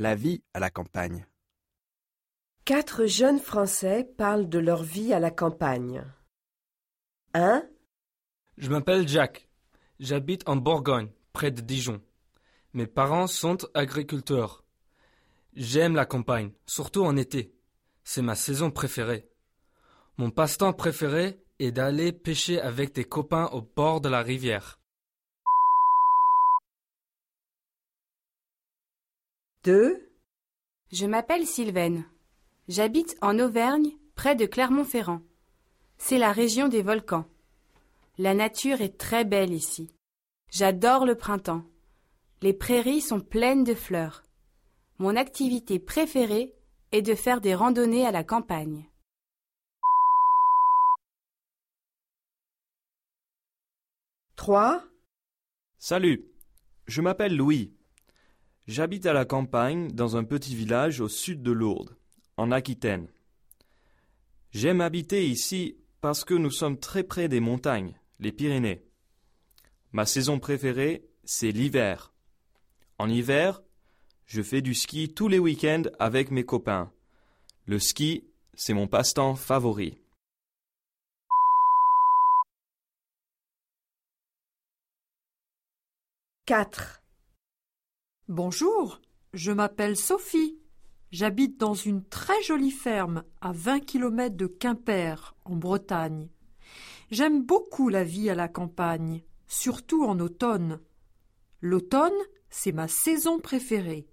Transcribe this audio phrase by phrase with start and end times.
[0.00, 1.26] La vie à la campagne.
[2.64, 6.04] Quatre jeunes Français parlent de leur vie à la campagne.
[7.34, 7.64] 1,
[8.58, 9.48] Je m'appelle Jacques.
[9.98, 12.00] J'habite en Bourgogne, près de Dijon.
[12.74, 14.62] Mes parents sont agriculteurs.
[15.54, 17.52] J'aime la campagne, surtout en été.
[18.04, 19.28] C'est ma saison préférée.
[20.16, 24.77] Mon passe-temps préféré est d'aller pêcher avec des copains au bord de la rivière.
[29.64, 30.08] 2,
[30.92, 32.04] Je m'appelle Sylvaine.
[32.68, 35.20] J'habite en Auvergne, près de Clermont-Ferrand.
[35.98, 37.26] C'est la région des volcans.
[38.18, 39.92] La nature est très belle ici.
[40.50, 41.64] J'adore le printemps.
[42.40, 44.22] Les prairies sont pleines de fleurs.
[44.98, 46.54] Mon activité préférée
[46.92, 48.88] est de faire des randonnées à la campagne.
[54.36, 54.84] 3,
[55.78, 56.24] Salut,
[56.86, 57.77] je m'appelle Louis.
[58.68, 61.96] J'habite à la campagne dans un petit village au sud de Lourdes,
[62.36, 63.08] en Aquitaine.
[64.52, 68.82] J'aime habiter ici parce que nous sommes très près des montagnes, les Pyrénées.
[69.92, 72.12] Ma saison préférée, c'est l'hiver.
[72.98, 73.62] En hiver,
[74.26, 76.92] je fais du ski tous les week-ends avec mes copains.
[77.64, 79.98] Le ski, c'est mon passe-temps favori.
[86.48, 86.97] quatre,
[88.28, 89.00] Bonjour,
[89.32, 90.58] je m'appelle Sophie.
[91.10, 96.28] J'habite dans une très jolie ferme à 20 km de Quimper, en Bretagne.
[97.10, 100.78] J'aime beaucoup la vie à la campagne, surtout en automne.
[101.62, 102.12] L'automne,
[102.50, 104.06] c'est ma saison préférée.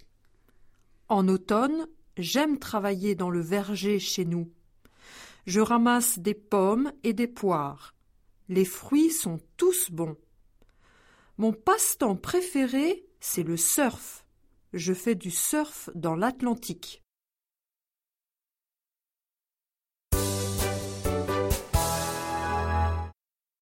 [1.09, 1.85] En automne,
[2.17, 4.50] j'aime travailler dans le verger chez nous.
[5.45, 7.94] Je ramasse des pommes et des poires.
[8.47, 10.16] Les fruits sont tous bons.
[11.38, 14.23] Mon passe-temps préféré, c'est le surf.
[14.72, 17.05] Je fais du surf dans l'Atlantique.